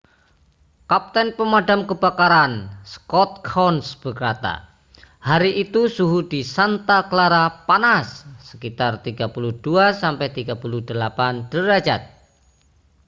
[0.91, 2.53] kapten pemadam kebakaran
[2.93, 4.53] scott kouns berkata
[5.27, 8.07] hari itu suhu di santa clara panas
[8.49, 10.01] sekitar 32-38
[11.53, 12.01] derajat